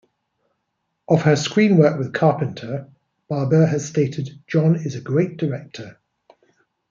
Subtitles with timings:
[1.07, 2.89] Of her screen work with Carpenter,
[3.29, 5.99] Barbeau has stated: John is a great director.